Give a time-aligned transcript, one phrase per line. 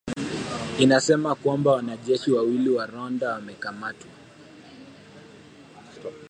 [0.79, 4.09] imesema kwamba wanajeshi wawili wa Rwanda wamekamatwa